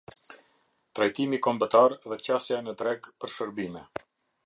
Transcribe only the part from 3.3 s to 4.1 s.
shërbime.